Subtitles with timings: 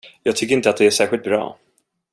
[0.23, 1.57] Jag tycker inte att det är särskilt bra.